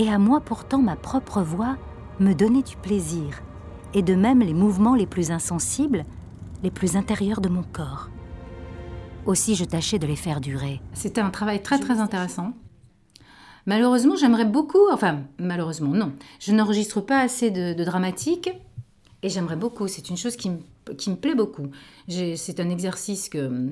Et 0.00 0.08
à 0.08 0.18
moi 0.18 0.40
pourtant 0.40 0.78
ma 0.80 0.96
propre 0.96 1.42
voix 1.42 1.76
me 2.20 2.32
donnait 2.32 2.62
du 2.62 2.74
plaisir, 2.74 3.42
et 3.92 4.00
de 4.00 4.14
même 4.14 4.40
les 4.40 4.54
mouvements 4.54 4.94
les 4.94 5.06
plus 5.06 5.30
insensibles, 5.30 6.06
les 6.62 6.70
plus 6.70 6.96
intérieurs 6.96 7.42
de 7.42 7.50
mon 7.50 7.62
corps. 7.62 8.08
Aussi 9.26 9.54
je 9.56 9.64
tâchais 9.66 9.98
de 9.98 10.06
les 10.06 10.16
faire 10.16 10.40
durer. 10.40 10.80
C'était 10.94 11.20
un 11.20 11.28
travail 11.28 11.62
très 11.62 11.78
très 11.78 12.00
intéressant. 12.00 12.54
Malheureusement, 13.66 14.16
j'aimerais 14.16 14.46
beaucoup, 14.46 14.90
enfin 14.90 15.20
malheureusement 15.38 15.92
non, 15.92 16.14
je 16.38 16.52
n'enregistre 16.52 17.02
pas 17.02 17.20
assez 17.20 17.50
de, 17.50 17.74
de 17.74 17.84
dramatique 17.84 18.48
et 19.22 19.28
j'aimerais 19.28 19.56
beaucoup, 19.56 19.86
c'est 19.86 20.08
une 20.08 20.16
chose 20.16 20.36
qui 20.36 20.48
me, 20.48 20.94
qui 20.94 21.10
me 21.10 21.16
plaît 21.16 21.34
beaucoup. 21.34 21.66
C'est 22.08 22.58
un 22.58 22.70
exercice 22.70 23.28
que, 23.28 23.68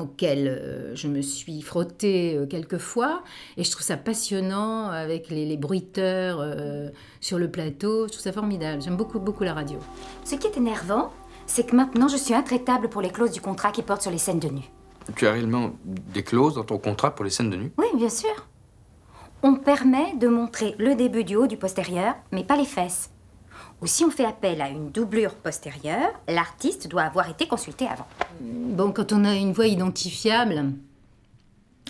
auquel 0.00 0.48
euh, 0.48 0.94
je 0.94 1.08
me 1.08 1.22
suis 1.22 1.62
frottée 1.62 2.36
euh, 2.36 2.46
quelques 2.46 2.78
fois 2.78 3.22
et 3.56 3.64
je 3.64 3.70
trouve 3.70 3.82
ça 3.82 3.96
passionnant 3.96 4.88
avec 4.88 5.30
les, 5.30 5.46
les 5.46 5.56
bruiteurs 5.56 6.38
euh, 6.40 6.90
sur 7.20 7.38
le 7.38 7.50
plateau, 7.50 8.06
je 8.06 8.12
trouve 8.12 8.22
ça 8.22 8.32
formidable, 8.32 8.82
j'aime 8.82 8.96
beaucoup 8.96 9.18
beaucoup 9.18 9.44
la 9.44 9.54
radio. 9.54 9.78
Ce 10.24 10.34
qui 10.34 10.46
est 10.46 10.56
énervant, 10.56 11.12
c'est 11.46 11.66
que 11.66 11.74
maintenant 11.74 12.08
je 12.08 12.16
suis 12.16 12.34
intraitable 12.34 12.88
pour 12.88 13.00
les 13.00 13.10
clauses 13.10 13.32
du 13.32 13.40
contrat 13.40 13.72
qui 13.72 13.82
portent 13.82 14.02
sur 14.02 14.10
les 14.10 14.18
scènes 14.18 14.40
de 14.40 14.48
nu. 14.48 14.62
Tu 15.14 15.26
as 15.26 15.32
réellement 15.32 15.70
des 15.84 16.22
clauses 16.24 16.56
dans 16.56 16.64
ton 16.64 16.78
contrat 16.78 17.14
pour 17.14 17.24
les 17.24 17.30
scènes 17.30 17.50
de 17.50 17.56
nu? 17.56 17.72
Oui, 17.78 17.86
bien 17.94 18.08
sûr. 18.08 18.48
on 19.42 19.54
permet 19.54 20.14
de 20.16 20.28
montrer 20.28 20.74
le 20.78 20.94
début 20.94 21.24
du 21.24 21.36
haut 21.36 21.46
du 21.46 21.56
postérieur, 21.56 22.14
mais 22.32 22.44
pas 22.44 22.56
les 22.56 22.64
fesses. 22.64 23.10
Ou 23.82 23.86
si 23.86 24.04
on 24.04 24.10
fait 24.10 24.24
appel 24.24 24.62
à 24.62 24.68
une 24.68 24.90
doublure 24.90 25.34
postérieure, 25.34 26.10
l'artiste 26.28 26.88
doit 26.88 27.02
avoir 27.02 27.28
été 27.28 27.46
consulté 27.46 27.86
avant. 27.86 28.06
Bon, 28.40 28.90
quand 28.90 29.12
on 29.12 29.24
a 29.24 29.34
une 29.34 29.52
voix 29.52 29.66
identifiable, 29.66 30.72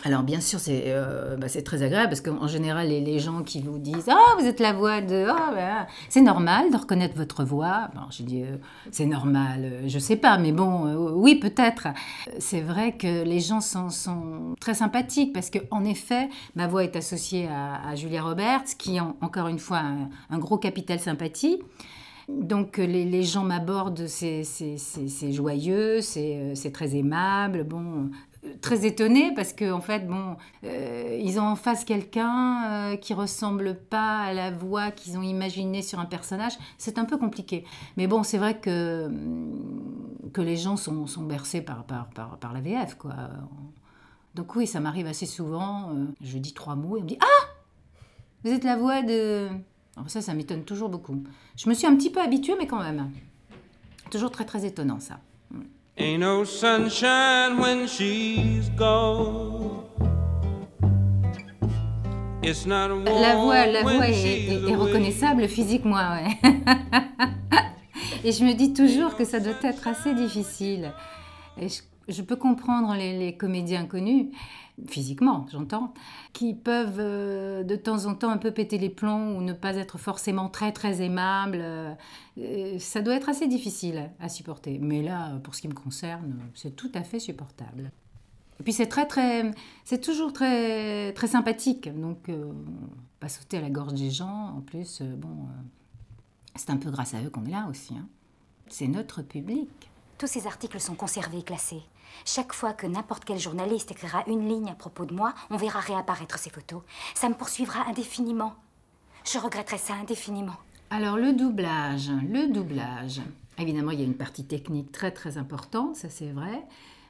alors 0.05 0.23
bien 0.23 0.41
sûr 0.41 0.61
c'est 0.61 0.85
euh, 0.87 1.37
bah, 1.37 1.47
très 1.65 1.83
agréable 1.83 2.09
parce 2.11 2.21
qu'en 2.21 2.47
général 2.47 2.89
les, 2.89 3.19
gens 3.19 3.43
qui 3.43 3.63
vous 3.63 3.79
disent 3.79 4.09
ah 4.09 4.37
vous 4.39 4.47
êtes 4.47 4.61
la 4.61 4.73
voix 4.73 5.01
de 5.01 5.27
ah 5.29 5.53
bah, 5.55 5.87
c'est 6.09 6.21
normal 6.21 6.71
de 6.71 6.77
reconnaître 6.77 7.17
votre 7.17 7.45
voix. 7.45 7.89
Bon, 7.95 8.03
j'ai 8.11 8.25
dit 8.25 8.43
euh, 8.43 8.57
c'est 8.91 9.07
normal, 9.07 9.61
euh, 9.65 9.89
je 9.89 9.99
sais 9.99 10.17
pas, 10.17 10.37
mais 10.39 10.53
bon 10.53 10.87
euh, 10.87 11.11
oui 11.13 11.37
peut-être. 11.37 11.89
C'est 12.39 12.61
vrai 12.61 12.93
que 12.93 13.25
les 13.25 13.41
gens 13.41 13.61
sont, 13.61 13.89
sont 13.89 14.55
très 14.61 14.75
sympathiques 14.75 15.33
parce 15.33 15.51
que 15.51 15.59
en 15.71 15.85
effet 15.85 16.29
ma 16.55 16.67
voix 16.67 16.85
est 16.85 16.97
associée 16.97 17.49
à, 17.49 17.95
Julia 17.97 18.23
Roberts 18.23 18.77
qui 18.79 18.99
a 18.99 19.15
encore 19.23 19.49
une 19.49 19.59
fois 19.59 19.79
un, 19.79 20.11
un 20.29 20.39
gros 20.39 20.59
capital 20.59 21.01
sympathie. 21.01 21.59
Donc 22.29 22.81
euh, 22.81 22.87
les, 22.87 23.23
gens 23.23 23.45
m'abordent, 23.45 24.07
c'est 24.09 24.43
joyeux, 25.31 26.01
c'est 26.01 26.73
très 26.73 26.97
aimable, 26.97 27.63
bon, 27.63 28.11
très 28.61 28.87
étonné 28.87 29.33
parce 29.35 29.53
que 29.53 29.73
en 29.73 29.81
fait, 29.81 30.07
bon, 30.07 30.37
euh, 30.65 31.19
ils 31.23 31.39
ont 31.39 31.47
en 31.47 31.57
face 31.57 31.85
quelqu'un 31.85 32.65
euh, 32.65 32.97
qui 32.97 33.15
ressemble 33.15 33.77
pas 33.77 34.19
à 34.21 34.33
la 34.33 34.51
voix 34.51 34.91
qu'ils 34.91 35.17
ont 35.19 35.23
imaginée 35.23 35.83
sur 35.83 35.99
un 35.99 36.05
personnage. 36.05 36.53
C'est 36.79 36.99
un 36.99 37.05
peu 37.05 37.17
compliqué. 37.19 37.65
Mais 37.97 38.07
bon, 38.07 38.23
c'est 38.23 38.39
vrai 38.39 38.59
que, 38.59 39.07
hum, 39.07 40.31
que 40.33 40.41
les 40.41 40.57
gens 40.57 40.77
sont, 40.77 41.07
sont 41.07 41.25
bercés 41.25 41.61
par, 41.63 41.85
par, 41.85 42.09
par, 42.11 42.39
par 42.39 42.53
la 42.53 42.61
VF, 42.61 42.97
quoi. 42.97 43.15
Donc 44.35 44.55
oui, 44.55 44.67
ça 44.67 44.81
m'arrive 44.81 45.07
assez 45.07 45.27
souvent. 45.27 45.91
euh, 45.95 46.05
je 46.21 46.39
dis 46.39 46.53
trois 46.53 46.77
mots 46.77 46.97
et 46.97 47.01
on 47.01 47.05
me 47.05 47.09
dit 47.09 47.19
Ah 47.21 47.47
Vous 48.45 48.51
êtes 48.51 48.65
la 48.65 48.77
voix 48.77 49.03
de... 49.03 49.49
Alors 49.97 50.11
ça, 50.11 50.21
ça 50.21 50.35
m'étonne 50.35 50.65
toujours 50.65 50.91
beaucoup. 50.91 51.23
Je 51.57 51.69
me 51.71 51.75
suis 51.75 51.87
un 51.87 51.97
petit 51.97 52.11
peu 52.11 52.21
habituée, 52.21 52.55
mais 52.59 52.67
quand 52.67 52.83
même. 52.83 53.11
Toujours 54.11 54.31
très 54.31 54.45
très 54.45 54.67
étonnant 54.67 55.01
ça. 55.01 55.19
Ain't 55.99 56.21
no 56.21 56.45
sunshine 56.45 57.59
when 57.59 57.87
she's 57.87 58.69
gone. 58.77 59.85
It's 62.43 62.67
not 62.67 62.91
warm 62.91 63.05
La 63.05 63.37
voix, 63.37 63.67
la 63.67 63.83
when 63.83 63.97
voix 63.97 64.09
est, 64.09 64.75
reconnaissable 64.77 65.49
physiquement, 65.49 65.97
ouais. 65.97 66.39
Et 68.25 68.33
je 68.33 68.45
me 68.45 68.53
dis 68.53 68.75
toujours 68.75 69.17
que 69.17 69.25
ça 69.25 69.41
doit 69.41 69.55
être 69.63 69.89
assez 69.89 70.13
difficile. 70.13 70.93
Et 71.59 71.71
je, 71.71 71.81
je 72.09 72.23
peux 72.23 72.37
comprendre 72.37 72.95
les, 72.95 73.37
comédiens 73.37 73.87
connus, 73.87 74.31
physiquement, 74.89 75.47
j'entends, 75.51 75.93
qui 76.33 76.55
peuvent 76.55 76.99
euh, 76.99 77.65
de 77.65 77.77
temps 77.77 78.07
en 78.07 78.15
temps 78.15 78.31
un 78.31 78.37
peu 78.37 78.51
péter 78.51 78.79
les 78.79 78.91
plombs 78.91 79.37
ou 79.37 79.43
ne 79.43 79.53
pas 79.53 79.77
être 79.77 79.99
forcément 79.99 80.49
très 80.49 80.73
très 80.73 81.03
aimables. 81.03 81.59
Euh, 81.61 81.95
euh, 82.39 82.79
ça 82.79 83.01
doit 83.03 83.15
être 83.15 83.29
assez 83.29 83.49
difficile 83.49 84.11
à 84.21 84.29
supporter. 84.29 84.79
Mais 84.79 85.03
là, 85.03 85.39
pour 85.43 85.55
ce 85.55 85.63
qui 85.63 85.69
me 85.69 85.75
concerne, 85.75 86.37
c'est 86.55 86.77
tout 86.77 86.91
à 86.95 87.03
fait 87.03 87.19
supportable. 87.19 87.91
Et 88.61 88.63
puis 88.63 88.73
c'est 88.73 88.87
très 88.87 89.07
très, 89.07 89.51
c'est 89.85 90.01
toujours 90.01 90.33
très 90.33 91.13
très 91.13 91.27
sympathique. 91.27 91.89
Donc 91.99 92.29
euh, 92.29 92.53
pas 93.21 93.29
sauter 93.29 93.59
à 93.59 93.61
la 93.61 93.71
gorge 93.71 93.95
des 93.95 94.11
gens. 94.11 94.55
En 94.57 94.61
plus, 94.61 95.03
bon, 95.03 95.47
c'est 96.55 96.71
un 96.71 96.77
peu 96.77 96.91
grâce 96.91 97.15
à 97.15 97.23
eux 97.23 97.31
qu'on 97.31 97.45
est 97.47 97.51
là 97.51 97.67
aussi. 97.69 97.95
hein. 97.95 98.07
C'est 98.69 98.89
notre 98.89 99.23
public. 99.23 99.69
Tous 100.19 100.27
ces 100.27 100.47
articles 100.47 100.81
sont 100.81 100.95
conservés 100.95 101.39
et 101.39 101.43
classés. 101.43 101.83
Chaque 102.25 102.53
fois 102.53 102.73
que 102.73 102.87
n'importe 102.87 103.25
quel 103.25 103.39
journaliste 103.39 103.91
écrira 103.91 104.25
une 104.27 104.49
ligne 104.49 104.71
à 104.71 104.75
propos 104.75 105.05
de 105.05 105.15
moi, 105.15 105.35
on 105.51 105.57
verra 105.57 105.81
réapparaître 105.81 106.39
ces 106.39 106.51
photos. 106.51 106.83
Ça 107.15 107.29
me 107.29 107.35
poursuivra 107.35 107.87
indéfiniment. 107.89 108.55
Je 109.25 109.39
regretterai 109.39 109.79
ça 109.79 109.95
indéfiniment. 109.95 110.57
Alors 110.91 111.17
le 111.17 111.33
doublage, 111.33 112.11
le 112.31 112.53
doublage. 112.53 113.21
Évidemment, 113.59 113.91
il 113.91 114.01
y 114.01 114.03
a 114.03 114.07
une 114.07 114.15
partie 114.15 114.45
technique 114.45 114.93
très 114.93 115.11
très 115.11 115.39
importante, 115.39 115.97
ça 115.97 116.09
c'est 116.09 116.31
vrai. 116.31 116.65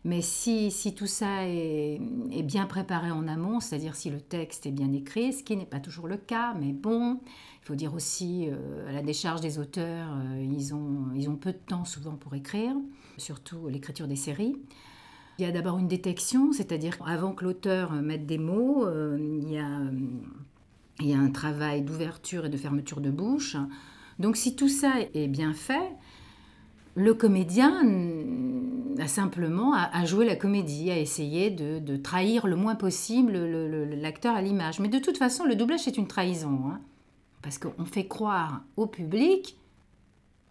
Mais 0.07 0.23
si, 0.23 0.71
si 0.71 0.95
tout 0.95 1.09
ça 1.09 1.49
est, 1.49 1.99
bien 2.45 2.67
préparé 2.67 3.11
en 3.11 3.27
amont, 3.27 3.59
c'est-à-dire 3.59 3.97
si 3.97 4.09
le 4.09 4.21
texte 4.21 4.65
est 4.65 4.71
bien 4.71 4.93
écrit, 4.93 5.33
ce 5.33 5.43
qui 5.43 5.57
n'est 5.57 5.67
pas 5.67 5.81
toujours 5.81 6.07
le 6.07 6.17
cas, 6.17 6.55
mais 6.55 6.73
bon, 6.73 7.19
il 7.25 7.67
faut 7.67 7.75
dire 7.75 7.93
aussi, 7.93 8.49
euh, 8.49 8.89
à 8.89 8.93
la 8.93 9.03
décharge 9.03 9.41
des 9.41 9.59
auteurs, 9.59 10.09
euh, 10.13 10.49
ils, 10.49 10.73
ont, 10.73 11.09
ils 11.17 11.29
ont 11.29 11.35
peu 11.35 11.51
de 11.51 11.59
temps 11.59 11.85
souvent 11.85 12.15
pour 12.15 12.35
écrire, 12.37 12.73
surtout 13.19 13.67
l'écriture 13.67 14.07
des 14.07 14.15
séries. 14.15 14.55
Il 15.39 15.45
y 15.45 15.49
a 15.49 15.53
d'abord 15.53 15.79
une 15.79 15.89
détection, 15.89 16.53
c'est-à-dire 16.53 16.97
avant 17.05 17.33
que 17.33 17.45
l'auteur 17.45 17.93
mette 17.93 18.27
des 18.27 18.39
mots, 18.39 18.87
euh, 18.87 19.19
il, 19.21 19.53
y 19.53 19.59
a, 19.59 19.69
euh, 19.69 19.91
il 21.01 21.07
y 21.09 21.13
a 21.13 21.19
un 21.19 21.31
travail 21.31 21.83
d'ouverture 21.83 22.47
et 22.47 22.49
de 22.49 22.57
fermeture 22.57 23.01
de 23.03 23.11
bouche. 23.11 23.57
Donc 24.19 24.37
si 24.37 24.57
tout 24.57 24.69
ça 24.69 24.95
est 25.13 25.29
bien 25.29 25.53
fait, 25.53 25.93
le 26.95 27.13
comédien 27.13 27.83
a 28.99 29.07
simplement 29.07 29.75
à, 29.75 30.05
jouer 30.07 30.25
la 30.25 30.37
comédie, 30.37 30.91
à 30.91 30.99
essayer 30.99 31.51
de, 31.51 31.97
trahir 31.99 32.47
le 32.47 32.57
moins 32.57 32.75
possible 32.75 33.33
le- 33.33 33.69
le- 33.69 33.85
l'acteur 33.95 34.35
à 34.35 34.41
l'image. 34.41 34.81
Mais 34.81 34.89
de 34.89 34.99
toute 34.99 35.19
façon, 35.19 35.45
le 35.45 35.55
doublage 35.55 35.81
c'est 35.81 35.99
une 35.99 36.07
trahison, 36.09 36.63
hein, 36.71 36.81
parce 37.43 37.59
qu'on 37.59 37.85
fait 37.85 38.07
croire 38.07 38.63
au 38.79 38.87
public 38.87 39.59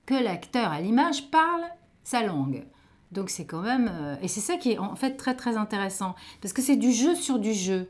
que 0.06 0.14
l'acteur 0.14 0.72
à 0.72 0.80
l'image 0.80 1.32
parle 1.32 1.64
sa 2.04 2.22
langue. 2.24 2.64
Donc 3.12 3.30
c'est 3.30 3.46
quand 3.46 3.62
même... 3.62 3.90
euh, 3.94 4.16
et 4.22 4.28
c'est 4.28 4.42
ça 4.42 4.58
qui 4.58 4.72
est 4.72 4.78
en 4.78 4.96
fait 4.96 5.16
très 5.16 5.36
très 5.36 5.58
intéressant, 5.58 6.16
parce 6.42 6.54
que 6.54 6.62
c'est 6.62 6.76
du 6.76 6.92
jeu 6.92 7.16
sur 7.16 7.40
du 7.40 7.54
jeu. 7.54 7.90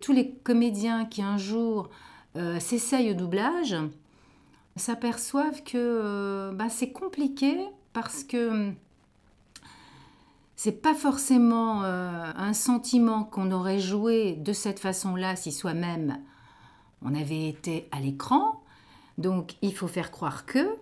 Tous 0.00 0.12
les 0.12 0.30
comédiens 0.30 1.04
qui 1.04 1.22
un 1.22 1.38
jour 1.38 1.90
euh, 2.36 2.60
s'essayent 2.60 3.10
au 3.10 3.14
doublage 3.14 3.76
s'aperçoivent 4.76 5.62
que 5.62 5.76
euh, 5.76 6.52
bah, 6.52 6.68
c'est 6.68 6.92
compliqué 6.92 7.58
parce 7.92 8.24
que 8.24 8.72
c'est 10.54 10.80
pas 10.80 10.94
forcément 10.94 11.82
un 11.82 12.52
sentiment 12.54 13.24
qu'on 13.24 13.50
aurait 13.52 13.78
joué 13.78 14.36
de 14.36 14.54
cette 14.54 14.78
façon-là 14.78 15.36
si 15.36 15.52
soi-même 15.52 16.18
on 17.02 17.14
avait 17.14 17.48
été 17.48 17.88
à 17.92 18.00
l'écran. 18.00 18.62
Donc 19.18 19.56
il 19.60 19.74
faut 19.74 19.88
faire 19.88 20.10
croire 20.10 20.46
que 20.46 20.76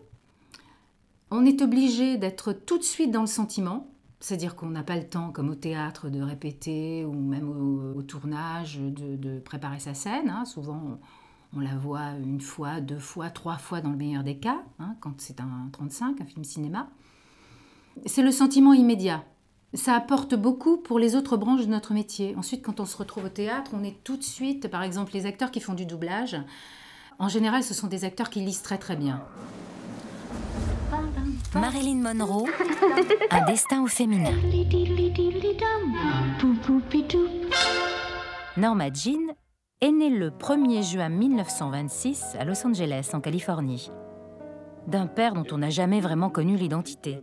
on 1.31 1.45
est 1.45 1.63
obligé 1.63 2.17
d'être 2.17 2.53
tout 2.53 2.79
de 2.79 2.85
suite 2.85 3.11
dans 3.11 3.23
le 3.23 3.27
sentiment, 3.27 3.89
c'est-à-dire 4.21 4.57
qu'on 4.57 4.71
n'a 4.71 4.83
pas 4.83 4.97
le 4.97 5.09
temps, 5.09 5.31
comme 5.33 5.51
au 5.51 5.55
théâtre, 5.55 6.09
de 6.09 6.21
répéter 6.21 7.05
ou 7.05 7.13
même 7.13 7.49
au, 7.97 8.03
tournage, 8.03 8.79
de, 8.79 9.39
préparer 9.41 9.81
sa 9.81 9.95
scène. 9.95 10.31
hein. 10.31 10.45
Souvent, 10.45 10.81
on, 10.87 10.99
on 11.57 11.61
la 11.61 11.77
voit 11.77 12.11
une 12.23 12.41
fois, 12.41 12.81
deux 12.81 12.99
fois, 12.99 13.31
trois 13.31 13.59
fois 13.59 13.81
dans 13.81 13.91
le 13.91 13.97
meilleur 13.97 14.25
des 14.25 14.37
cas, 14.37 14.63
hein, 14.79 14.97
quand 15.01 15.21
c'est 15.21 15.41
un 15.41 15.69
35, 15.73 16.21
un 16.21 16.25
film 16.25 16.45
cinéma. 16.45 16.89
C'est 18.07 18.23
le 18.23 18.33
sentiment 18.33 18.73
immédiat. 18.73 19.25
Ça 19.73 19.95
apporte 19.95 20.35
beaucoup 20.35 20.79
pour 20.79 20.99
les 20.99 21.17
autres 21.17 21.37
branches 21.37 21.63
de 21.63 21.71
notre 21.71 21.95
métier. 21.95 22.35
Ensuite, 22.37 22.65
quand 22.65 22.81
on 22.81 22.85
se 22.85 22.97
retrouve 22.97 23.25
au 23.25 23.29
théâtre, 23.29 23.73
on 23.75 23.85
est 23.85 24.03
tout 24.05 24.17
de 24.17 24.23
suite, 24.23 24.69
par 24.69 24.83
exemple, 24.83 25.13
les 25.15 25.27
acteurs 25.27 25.51
qui 25.51 25.61
font 25.61 25.75
du 25.75 25.87
doublage. 25.87 26.37
En 27.19 27.29
général, 27.29 27.63
ce 27.63 27.75
sont 27.75 27.87
des 27.87 28.05
acteurs 28.05 28.31
qui 28.31 28.41
lisent 28.41 28.63
très 28.63 28.79
très 28.79 28.97
bien. 28.97 29.23
Marilyn 31.55 32.03
Monroe, 32.03 32.47
un 33.31 33.45
destin 33.47 33.83
au 33.83 33.87
féminin. 33.87 34.33
Norma 38.57 38.93
Jean 38.93 39.35
est 39.81 39.93
née 39.93 40.11
le 40.11 40.31
1er 40.31 40.83
juin 40.83 41.09
1926 41.09 42.37
à 42.39 42.45
Los 42.45 42.67
Angeles, 42.67 43.11
en 43.13 43.21
Californie. 43.21 43.91
D'un 44.89 45.07
père 45.07 45.35
dont 45.35 45.47
on 45.53 45.59
n'a 45.59 45.71
jamais 45.71 46.01
vraiment 46.01 46.31
connu 46.31 46.57
l'identité. 46.57 47.21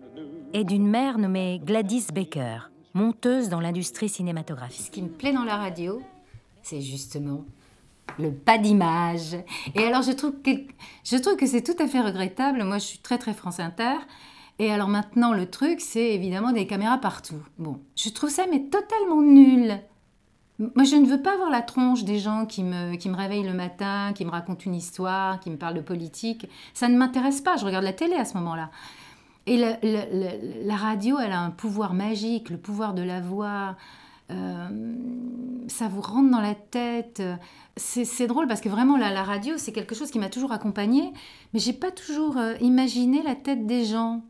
Et 0.53 0.63
d'une 0.63 0.88
mère 0.88 1.17
nommée 1.17 1.61
Gladys 1.63 2.07
Baker, 2.13 2.69
monteuse 2.93 3.50
dans 3.50 3.59
l'industrie 3.59 4.09
cinématographique. 4.09 4.85
Ce 4.85 4.91
qui 4.91 5.01
me 5.01 5.09
plaît 5.09 5.33
dans 5.33 5.43
la 5.45 5.57
radio, 5.57 6.01
c'est 6.61 6.81
justement 6.81 7.45
le 8.20 8.32
pas 8.32 8.58
d'image. 8.58 9.36
Et 9.75 9.84
alors, 9.84 10.01
je 10.01 10.12
trouve 10.12 10.34
que, 10.41 10.51
je 11.03 11.18
trouve 11.18 11.36
que 11.36 11.46
c'est 11.46 11.63
tout 11.63 11.82
à 11.82 11.88
fait 11.88 12.01
regrettable. 12.01 12.63
Moi, 12.63 12.77
je 12.77 12.86
suis 12.86 13.00
très, 13.00 13.18
très 13.18 13.34
France 13.34 13.60
Inter. 13.60 13.96
Et 14.60 14.72
alors 14.72 14.89
maintenant, 14.89 15.34
le 15.34 15.50
truc, 15.50 15.82
c'est 15.82 16.13
évidemment 16.13 16.51
des 16.51 16.68
caméras 16.68 17.00
partout. 17.00 17.41
Bon, 17.58 17.80
je 17.96 18.10
trouve 18.10 18.30
ça 18.30 18.44
mais 18.51 18.62
totalement 18.65 19.22
nul. 19.22 19.80
Moi, 20.60 20.84
je 20.84 20.96
ne 20.96 21.08
veux 21.08 21.22
pas 21.22 21.36
voir 21.38 21.50
la 21.50 21.63
tronche 21.63 22.03
des 22.03 22.20
gens 22.20 22.46
qui 22.46 22.63
me, 22.63 22.96
qui 22.96 23.10
me 23.10 23.15
réveillent 23.15 23.48
le 23.48 23.56
matin, 23.56 24.12
qui 24.13 24.24
me 24.24 24.30
racontent 24.30 24.62
une 24.63 24.75
histoire, 24.75 25.39
qui 25.39 25.50
me 25.50 25.58
parlent 25.58 25.74
de 25.74 25.82
politique. 25.82 26.48
Ça 26.75 26.88
ne 26.88 26.96
m'intéresse 26.96 27.41
pas. 27.41 27.58
Je 27.58 27.65
regarde 27.65 27.84
la 27.84 27.94
télé 27.94 28.13
à 28.13 28.25
ce 28.25 28.36
moment-là. 28.36 28.70
Et 29.48 29.58
la, 29.58 30.75
radio, 30.75 31.18
elle 31.18 31.32
a 31.32 31.39
un 31.39 31.50
pouvoir 31.50 31.96
magique, 31.96 32.51
le 32.51 32.58
pouvoir 32.58 32.94
de 32.94 33.01
la 33.01 33.20
voix. 33.20 33.75
Euh, 34.31 34.95
ça 35.67 35.88
vous 35.88 36.01
rentre 36.01 36.31
dans 36.31 36.41
la 36.41 36.55
tête. 36.55 37.21
C'est 37.77 38.05
c'est 38.05 38.27
drôle 38.27 38.47
parce 38.47 38.61
que 38.61 38.69
vraiment, 38.69 38.97
la, 38.97 39.11
la 39.11 39.23
radio, 39.23 39.55
c'est 39.57 39.71
quelque 39.71 39.95
chose 39.95 40.11
qui 40.11 40.19
m'a 40.19 40.29
toujours 40.29 40.51
accompagnée, 40.51 41.13
mais 41.53 41.59
j'ai 41.59 41.73
pas 41.73 41.91
toujours 41.91 42.38
euh, 42.38 42.55
imaginé 42.61 43.21
la 43.23 43.35
tête 43.35 43.65
des 43.65 43.85
gens. 43.85 44.21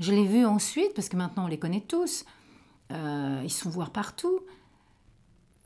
Je 0.00 0.12
l'ai 0.12 0.24
vu 0.24 0.44
ensuite, 0.46 0.94
parce 0.94 1.08
que 1.08 1.16
maintenant 1.16 1.44
on 1.44 1.48
les 1.48 1.58
connaît 1.58 1.80
tous. 1.86 2.24
Euh, 2.92 3.40
ils 3.44 3.50
sont 3.50 3.70
voir 3.70 3.90
partout. 3.90 4.40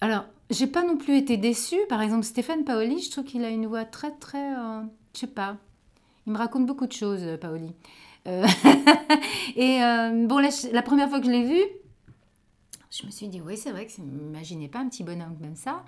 Alors, 0.00 0.24
j'ai 0.50 0.66
pas 0.66 0.82
non 0.84 0.96
plus 0.96 1.16
été 1.16 1.36
déçue. 1.36 1.80
Par 1.88 2.02
exemple, 2.02 2.24
Stéphane 2.24 2.64
Paoli, 2.64 3.00
je 3.02 3.10
trouve 3.10 3.24
qu'il 3.24 3.44
a 3.44 3.48
une 3.50 3.66
voix 3.66 3.84
très, 3.84 4.10
très. 4.12 4.54
euh, 4.56 4.82
je 5.14 5.20
sais 5.20 5.26
pas. 5.26 5.56
Il 6.26 6.32
me 6.32 6.38
raconte 6.38 6.66
beaucoup 6.66 6.86
de 6.86 6.92
choses, 6.92 7.20
euh, 7.22 7.36
Paoli. 7.36 7.72
Euh, 8.26 8.46
et 9.56 9.82
euh, 9.82 10.26
bon, 10.26 10.38
la, 10.38 10.48
la 10.72 10.82
première 10.82 11.08
fois 11.08 11.20
que 11.20 11.26
je 11.26 11.30
l'ai 11.30 11.44
vu, 11.44 11.60
je 13.00 13.06
me 13.06 13.10
suis 13.10 13.28
dit, 13.28 13.40
oui, 13.40 13.56
c'est 13.56 13.70
vrai 13.72 13.86
que 13.86 13.92
je 13.92 14.02
m'imaginais 14.02 14.68
pas 14.68 14.80
un 14.80 14.88
petit 14.88 15.02
bonhomme 15.02 15.36
comme 15.40 15.56
ça. 15.56 15.82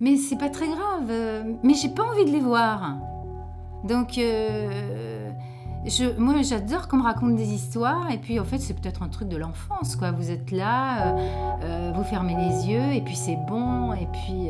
Mais 0.00 0.16
c'est 0.16 0.38
pas 0.38 0.48
très 0.48 0.66
grave. 0.68 1.08
euh, 1.10 1.54
Mais 1.64 1.74
j'ai 1.74 1.88
pas 1.88 2.04
envie 2.04 2.24
de 2.24 2.30
les 2.30 2.40
voir. 2.40 2.96
Donc, 3.84 4.18
euh, 4.18 5.30
moi, 6.18 6.42
j'adore 6.42 6.86
qu'on 6.88 6.98
me 6.98 7.02
raconte 7.02 7.34
des 7.34 7.52
histoires. 7.52 8.10
Et 8.10 8.18
puis, 8.18 8.38
en 8.38 8.44
fait, 8.44 8.58
c'est 8.58 8.74
peut-être 8.74 9.02
un 9.02 9.08
truc 9.08 9.28
de 9.28 9.36
l'enfance, 9.36 9.96
quoi. 9.96 10.12
Vous 10.12 10.30
êtes 10.30 10.52
là, 10.52 11.16
euh, 11.62 11.92
vous 11.94 12.04
fermez 12.04 12.36
les 12.36 12.68
yeux, 12.68 12.92
et 12.92 13.00
puis 13.00 13.16
c'est 13.16 13.38
bon. 13.48 13.92
Et 13.94 14.06
puis, 14.12 14.48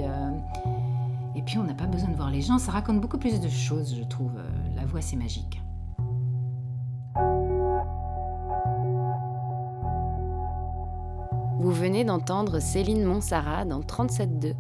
et 1.35 1.43
puis, 1.43 1.59
on 1.59 1.65
n'a 1.65 1.75
pas 1.75 1.87
besoin 1.87 2.11
de 2.11 2.17
voir 2.17 2.31
les 2.31 2.43
gens. 2.43 2.59
Ça 2.59 2.71
raconte 2.73 3.01
beaucoup 3.01 3.19
plus 3.19 3.41
de 3.41 3.49
choses, 3.49 3.97
je 3.99 4.05
trouve. 4.05 4.33
La 4.77 4.85
voix, 4.85 5.01
c'est 5.01 5.17
magique. 5.17 5.61
Vous 11.65 11.73
venez 11.73 12.05
d'entendre 12.05 12.61
Céline 12.61 13.05
Monsara 13.05 13.65
dans 13.65 13.81
37.2, 13.81 14.53